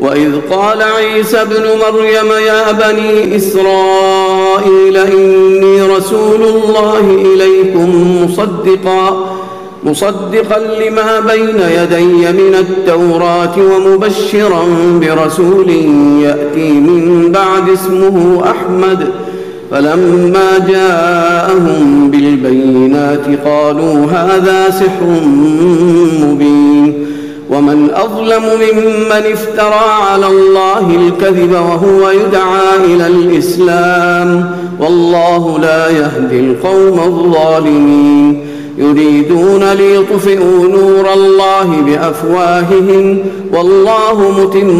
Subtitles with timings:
[0.00, 9.26] وإذ قال عيسى ابن مريم يا بني إسرائيل إني رسول الله إليكم مصدقا
[9.84, 14.64] مصدقا لما بين يدي من التوراة ومبشرا
[15.00, 15.70] برسول
[16.22, 19.08] يأتي من بعد اسمه أحمد.
[19.70, 25.06] فلما جاءهم بالبينات قالوا هذا سحر
[26.22, 27.06] مبين.
[27.50, 37.00] ومن أظلم ممن افترى على الله الكذب وهو يدعى إلى الإسلام والله لا يهدي القوم
[37.00, 38.44] الظالمين.
[38.78, 43.18] يريدون ليطفئوا نور الله بأفواههم
[43.52, 44.70] والله متم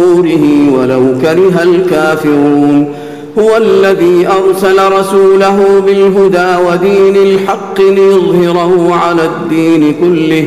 [0.00, 0.44] نوره
[0.78, 2.94] ولو كره الكافرون.
[3.38, 10.46] هو الذي أرسل رسوله بالهدى ودين الحق ليظهره على الدين كله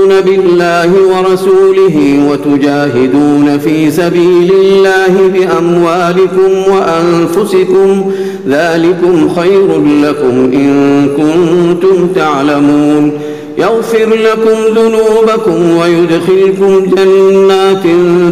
[0.25, 8.11] بالله ورسوله وتجاهدون في سبيل الله بأموالكم وأنفسكم
[8.49, 9.67] ذلكم خير
[10.03, 13.11] لكم إن كنتم تعلمون.
[13.57, 17.83] يغفر لكم ذنوبكم ويدخلكم جنات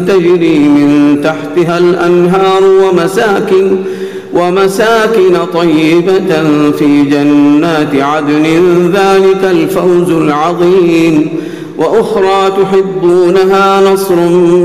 [0.07, 3.77] تجري من تحتها الأنهار ومساكن
[4.33, 8.45] ومساكن طيبة في جنات عدن.
[8.93, 11.29] ذلك الفوز العظيم.
[11.79, 14.15] وأخرى تحبونها نصر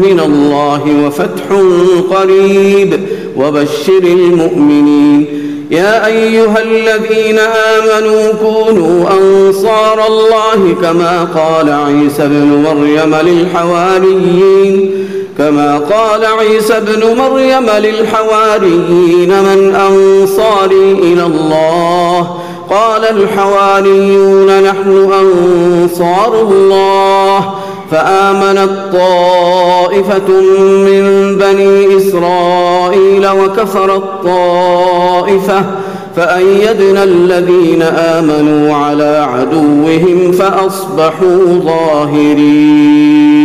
[0.05, 1.45] من الله وفتح
[2.11, 3.01] قريب.
[3.37, 5.27] وبشر المؤمنين.
[5.71, 14.91] يا أيها الذين آمنوا كونوا أنصار الله كما قال عيسى بن مريم للحواريين.
[15.39, 22.44] كما قال عيسى ابن مريم للحواريين من أنصاري إلى الله.
[22.75, 27.55] قال الحواريون نحن أنصار الله
[27.91, 30.29] فامنت طائفه
[30.61, 35.65] من بني إسرائيل وكفرت طائفه
[36.17, 43.45] فأيدنا الذين آمنوا على عدوهم فأصبحوا ظاهرين